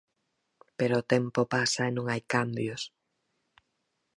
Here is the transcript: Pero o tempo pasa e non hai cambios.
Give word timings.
Pero 0.77 0.93
o 1.01 1.07
tempo 1.13 1.41
pasa 1.55 1.81
e 1.85 1.91
non 1.95 2.05
hai 2.11 2.21
cambios. 2.33 2.81